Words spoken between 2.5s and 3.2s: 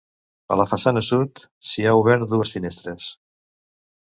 finestres.